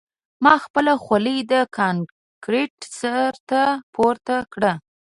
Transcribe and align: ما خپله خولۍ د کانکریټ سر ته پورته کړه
ما 0.43 0.53
خپله 0.63 0.93
خولۍ 1.03 1.37
د 1.51 1.53
کانکریټ 1.77 2.75
سر 2.99 3.33
ته 3.49 3.63
پورته 3.93 4.35
کړه 4.53 4.73